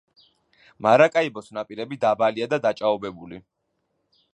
მარაკაიბოს 0.85 1.53
ნაპირები 1.59 2.01
დაბალია 2.07 2.51
და 2.55 2.63
დაჭაობებული. 2.67 3.45